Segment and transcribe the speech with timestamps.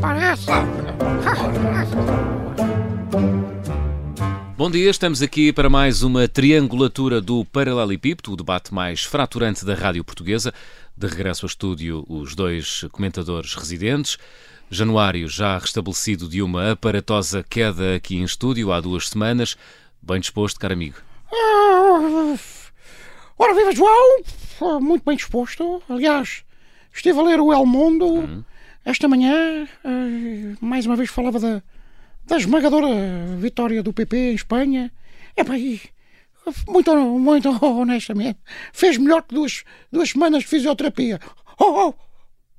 [0.00, 0.46] parece.
[4.56, 9.74] Bom dia, estamos aqui para mais uma triangulatura do Paralelepípedo, o debate mais fraturante da
[9.74, 10.52] rádio portuguesa.
[10.96, 14.18] De regresso ao estúdio, os dois comentadores residentes.
[14.70, 19.56] Januário já restabelecido de uma aparatosa queda aqui em estúdio há duas semanas.
[20.02, 20.96] Bem disposto, caro amigo.
[21.32, 22.36] Ah,
[23.38, 24.22] ora, viva João!
[24.60, 25.82] Ah, Muito bem disposto.
[25.88, 26.42] Aliás,
[26.92, 28.44] estive a ler o El Mundo
[28.90, 29.66] esta manhã.
[29.84, 31.62] ah, mais uma vez falava da,
[32.26, 32.88] da esmagadora
[33.38, 34.92] vitória do PP em Espanha.
[35.36, 35.80] É para aí.
[36.66, 38.38] Muito, muito honestamente.
[38.72, 41.20] Fez melhor que duas, duas semanas de fisioterapia.
[41.58, 41.94] Oh, oh,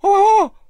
[0.03, 0.61] oh, oh!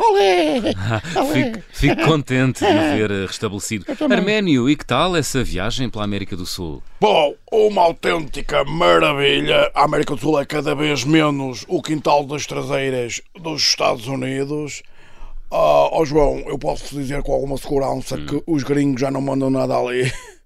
[0.00, 0.60] Olé!
[1.16, 1.52] Olé!
[1.52, 3.84] Fico, fico contente de o ver eh, restabelecido.
[4.08, 6.80] Arménio, e que tal essa viagem pela América do Sul?
[7.00, 9.72] Bom, uma autêntica maravilha.
[9.74, 14.84] A América do Sul é cada vez menos o quintal das traseiras dos Estados Unidos.
[15.50, 19.50] Ah, ó João, eu posso dizer com alguma segurança que os gringos já não mandam
[19.50, 20.10] nada ali.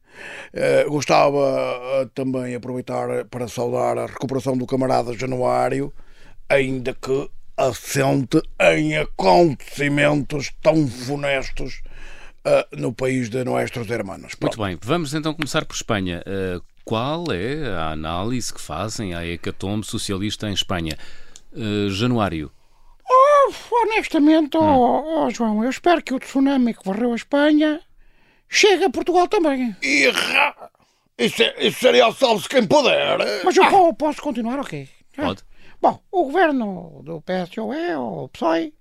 [0.55, 5.91] Eh, gostava eh, também de aproveitar para saudar a recuperação do camarada Januário,
[6.47, 11.81] ainda que assente em acontecimentos tão funestos
[12.45, 14.35] eh, no país de nossos hermanos.
[14.39, 16.23] Muito bem, vamos então começar por Espanha.
[16.85, 20.99] Qual é a análise que fazem à hecatombe socialista em Espanha?
[21.89, 22.62] Januário, Oh,
[23.71, 27.81] honestamente, oh, oh, João, eu espero que o tsunami que varreu a Espanha
[28.49, 29.75] chegue a Portugal também.
[29.83, 30.71] Irra!
[31.19, 33.19] Isso, é- isso seria salve-se quem puder.
[33.45, 34.89] Mas eu po- posso continuar, ok?
[35.19, 35.43] Ah, pode?
[35.81, 38.73] Bom, o governo do PSOE, ou PSOE,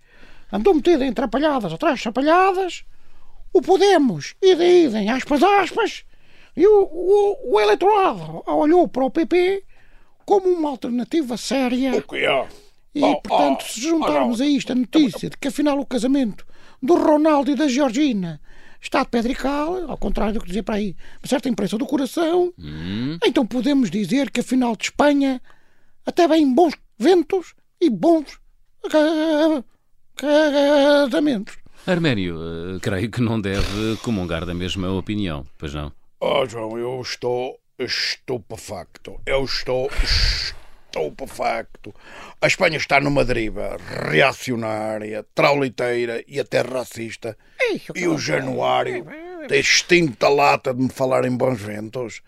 [0.52, 2.83] andou metido em atrapalhadas atrás de atrapalhadas.
[3.53, 6.06] O Podemos, ida e idem, aspas, aspas.
[6.56, 9.63] E o, o, o eleitorado olhou para o PP
[10.25, 11.95] como uma alternativa séria.
[11.97, 12.47] O que é?
[12.94, 15.86] E, Oh, portanto, oh, se juntarmos oh, a isto a notícia de que afinal o
[15.86, 16.45] casamento
[16.81, 18.42] do Ronaldo e da Georgina
[18.81, 21.78] está de pedra e cal, ao contrário do que dizia para aí uma certa imprensa
[21.78, 25.41] do coração, Hum, então podemos dizer que afinal de Espanha
[26.06, 28.40] até vêm bons ventos e bons
[28.90, 29.63] ca-
[30.16, 31.57] casamentos.
[31.88, 32.38] Arménio,
[32.75, 35.91] eh, creio que não deve comungar da mesma opinião, pois não?
[36.19, 39.19] Oh, João, eu estou estupefacto.
[39.25, 40.60] Eu estou estupefacto.
[42.41, 43.78] A Espanha está numa deriva
[44.09, 47.38] reacionária, trauliteira e até racista.
[47.59, 49.06] Ei, E o Januário
[49.47, 52.22] tem extinta lata de me falar em bons ventos.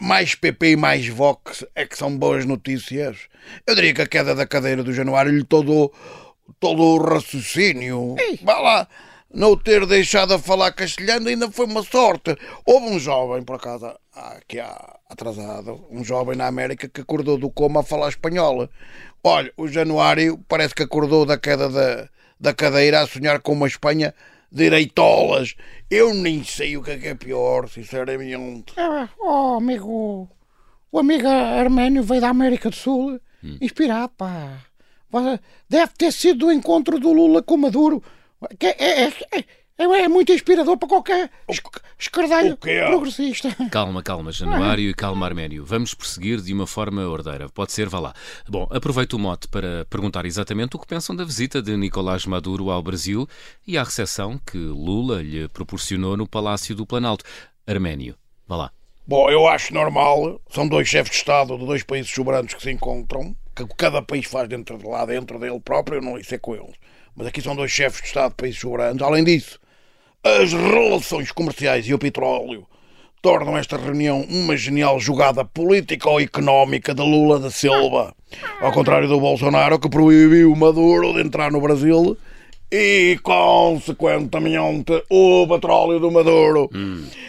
[0.00, 3.28] Mais PP e mais Vox é que são boas notícias.
[3.66, 5.92] Eu diria que a queda da cadeira do Januário lhe todo,
[6.58, 8.16] todo o raciocínio.
[8.42, 8.88] Vá lá,
[9.32, 12.36] não ter deixado a falar castelhano ainda foi uma sorte.
[12.64, 17.50] Houve um jovem, por acaso, aqui há atrasado, um jovem na América que acordou do
[17.50, 18.68] coma a falar espanhol.
[19.22, 22.08] Olha, o Januário parece que acordou da queda da,
[22.40, 24.14] da cadeira a sonhar com uma Espanha
[24.50, 25.54] direitolas.
[25.90, 28.72] Eu nem sei o que é, que é pior, sinceramente.
[28.76, 30.28] Ah, oh, amigo,
[30.90, 33.20] o amigo arménio veio da América do Sul,
[33.60, 34.60] inspirado, pá.
[35.68, 38.02] Deve ter sido o encontro do Lula com o Maduro,
[38.58, 39.44] que é, é, é,
[39.78, 42.82] é, é muito inspirador para qualquer esc- escardalho o quê?
[42.86, 43.54] progressista.
[43.70, 45.64] Calma, calma, Januário e calma, Arménio.
[45.64, 47.48] Vamos prosseguir de uma forma ordeira.
[47.48, 48.14] Pode ser, vá lá.
[48.48, 52.70] Bom, aproveito o mote para perguntar exatamente o que pensam da visita de Nicolás Maduro
[52.70, 53.28] ao Brasil
[53.66, 57.24] e à recepção que Lula lhe proporcionou no Palácio do Planalto.
[57.66, 58.14] Arménio,
[58.46, 58.70] vá lá.
[59.06, 60.40] Bom, eu acho normal.
[60.50, 63.36] São dois chefes de Estado de dois países soberanos que se encontram.
[63.54, 66.74] Que cada país faz dentro de lá, dentro dele próprio, não isso é com eles.
[67.14, 69.00] Mas aqui são dois chefes de Estado de países soberanos.
[69.02, 69.58] Além disso,
[70.26, 72.66] as relações comerciais e o petróleo
[73.22, 78.14] tornam esta reunião uma genial jogada política ou económica de Lula da Silva.
[78.60, 82.16] Ao contrário do Bolsonaro, que proibiu Maduro de entrar no Brasil
[82.70, 86.68] e, consequentemente, o petróleo do Maduro.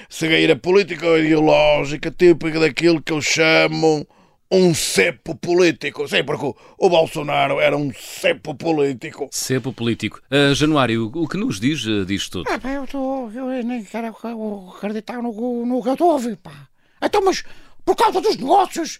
[0.10, 4.06] Cegueira político-ideológica típica daquilo que eles chamam
[4.52, 6.08] um cepo político.
[6.08, 9.28] Sim, porque o, Bolsonaro era um cepo político.
[9.32, 10.22] Cepo político.
[10.32, 12.50] Ah, Januário, o que nos diz, ah, diz tudo.
[12.50, 14.08] Ah, pá, eu, tô, eu nem quero
[14.78, 16.68] acreditar no, que- no que eu estou a ouvir, pá.
[17.02, 17.44] Então, mas
[17.86, 19.00] por causa dos negócios,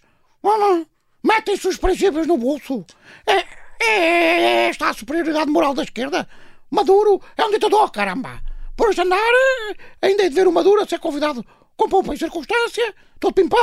[1.22, 2.84] metem-se os princípios no bolso.
[3.26, 3.44] É,
[3.80, 6.28] é, é esta a superioridade moral da esquerda.
[6.70, 8.40] Maduro é um ditador, caramba.
[8.76, 11.44] Por este andar, eh, ainda é de ver o Maduro a ser convidado
[11.76, 13.58] com pompa e circunstância, todo pimpão,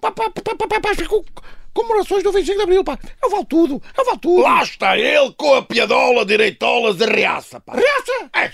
[0.00, 1.24] pa, pa, pa, pa, as co-
[1.72, 2.98] comemorações do 25 de Abril, pá.
[3.22, 4.42] Eu valo tudo, eu valo tudo.
[4.42, 7.74] Lá está ele com a piadola direitolas de reaça, pá.
[7.74, 8.30] Reaça!
[8.34, 8.50] É.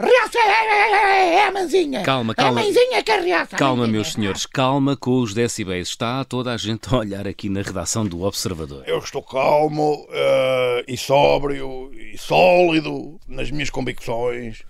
[0.00, 2.02] Reaça é, é, é, é a manzinha.
[2.02, 2.60] Calma, É calma.
[2.60, 3.56] a manzinha que é reaça.
[3.56, 5.88] Calma, meus senhores, calma com os decibéis.
[5.90, 8.82] Está toda a gente a olhar aqui na redação do Observador.
[8.86, 14.62] Eu estou calmo eh, e sóbrio e sólido nas minhas convicções.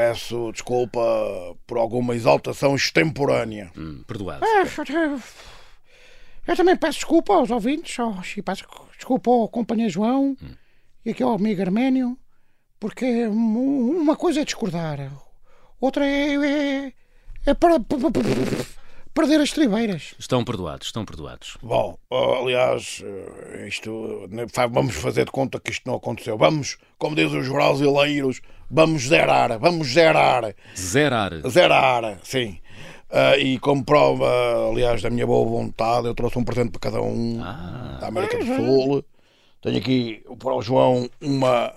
[0.00, 0.98] Peço desculpa
[1.66, 3.70] por alguma exaltação extemporânea.
[3.76, 4.42] Hum, perdoado.
[4.46, 5.20] É, eu,
[6.46, 8.64] eu também peço desculpa aos ouvintes, aos, e peço
[8.96, 10.34] desculpa ao companheiro João
[11.04, 12.16] e aqui ao amigo Arménio,
[12.78, 14.98] porque um- uma coisa é discordar,
[15.78, 16.34] outra é,
[16.86, 16.92] é,
[17.44, 17.78] é para-
[19.20, 20.14] perder as tribeiras.
[20.18, 21.56] Estão perdoados, estão perdoados.
[21.62, 26.36] Bom, oh, aliás, eh, isto fa- vamos fazer de conta que isto não aconteceu.
[26.38, 28.40] Vamos, como dizem os brasileiros,
[28.70, 30.54] vamos zerar, vamos zerar.
[30.76, 31.32] Zerar.
[31.48, 32.58] Zerar, sim.
[33.10, 37.02] Ah, e como prova, aliás, da minha boa vontade, eu trouxe um presente para cada
[37.02, 37.38] um
[38.00, 39.04] da América do Sul.
[39.60, 41.72] Tenho aqui para o João uma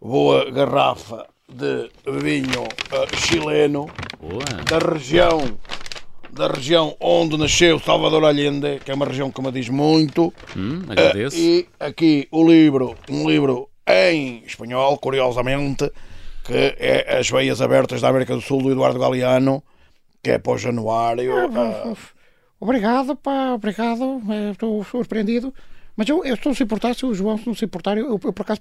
[0.00, 1.90] boa garrafa de
[2.20, 3.88] vinho ah, chileno
[4.18, 4.42] Boa.
[4.68, 5.40] da região
[6.32, 10.32] da região onde nasceu Salvador Allende, que é uma região que me diz muito.
[10.56, 11.36] Hum, Ah, agradeço.
[11.36, 15.90] e aqui o livro, um livro em espanhol, curiosamente,
[16.44, 19.62] que é As Veias Abertas da América do Sul, do Eduardo Galeano,
[20.22, 21.32] que é para o Januário.
[21.58, 21.94] Ah,
[22.58, 25.52] Obrigado, pá, obrigado, eh, estou surpreendido,
[25.96, 28.18] mas eu, eu estou se importar, se o João se não se importar, eu, eu,
[28.18, 28.60] por acaso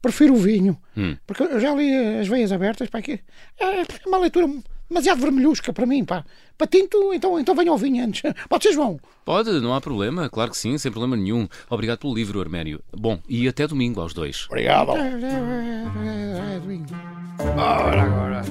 [0.00, 0.78] prefiro o vinho,
[1.26, 3.20] porque eu já li eh, As Veias Abertas, pá, que
[3.58, 4.46] é, é uma leitura
[4.88, 6.24] demasiado vermelhusca para mim, pá.
[6.56, 8.22] Para tinto, então, então venha ao vinho antes.
[8.48, 8.98] Pode ser, João?
[9.24, 11.46] Pode, não há problema, claro que sim, sem problema nenhum.
[11.68, 12.80] Obrigado pelo livro, Arménio.
[12.96, 14.46] Bom, e até domingo aos dois.
[14.48, 14.92] obrigado.
[14.92, 16.86] É, é, é, é, é, vinho.
[17.56, 18.42] Ora, agora.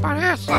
[0.00, 0.52] Parece.